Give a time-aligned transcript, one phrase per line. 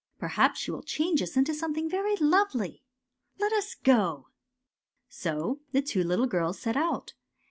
[0.17, 2.81] Perhaps she will change us into something very lovely.
[3.39, 4.29] Let us go!"
[5.21, 7.13] So the two little girls set out.